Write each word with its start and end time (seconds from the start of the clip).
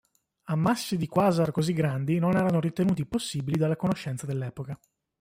Ammassi 0.45 0.97
di 0.97 1.05
quasar 1.05 1.51
così 1.51 1.73
grandi 1.73 2.17
non 2.17 2.35
erano 2.35 2.59
ritenuti 2.59 3.05
possibili 3.05 3.55
dalle 3.59 3.75
conoscenze 3.75 4.25
dell'epoca. 4.25 4.75